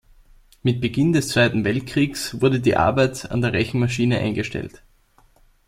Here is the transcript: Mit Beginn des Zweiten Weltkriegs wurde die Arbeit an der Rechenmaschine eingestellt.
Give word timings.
Mit 0.63 0.81
Beginn 0.81 1.13
des 1.13 1.27
Zweiten 1.27 1.63
Weltkriegs 1.63 2.41
wurde 2.41 2.59
die 2.59 2.75
Arbeit 2.75 3.29
an 3.29 3.41
der 3.43 3.53
Rechenmaschine 3.53 4.17
eingestellt. 4.17 4.81